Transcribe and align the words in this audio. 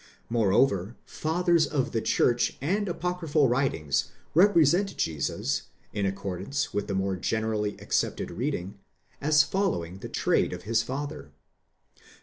Moreover 0.31 0.95
Fathers 1.05 1.67
of 1.67 1.91
the 1.91 2.01
Church 2.01 2.57
and 2.59 2.89
apocryphal 2.89 3.47
writ 3.47 3.75
ings 3.75 4.09
represent 4.33 4.97
Jesus, 4.97 5.67
in 5.93 6.07
accordance 6.07 6.73
with 6.73 6.87
the 6.87 6.95
more 6.95 7.15
generally 7.17 7.77
accepted 7.79 8.31
reading, 8.31 8.79
as 9.21 9.43
following 9.43 9.99
the 9.99 10.09
trade 10.09 10.53
of 10.53 10.63
his 10.63 10.81
father. 10.81 11.29